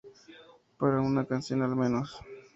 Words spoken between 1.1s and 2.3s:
canción, al menos.